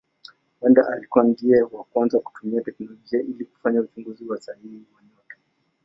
Huenda 0.59 0.87
alikuwa 0.87 1.23
ndiye 1.23 1.61
wa 1.61 1.83
kwanza 1.83 2.19
kutumia 2.19 2.61
teknolojia 2.61 3.19
ili 3.19 3.45
kufanya 3.45 3.81
uchunguzi 3.81 4.25
sahihi 4.41 4.83
wa 4.95 5.01
nyota. 5.03 5.37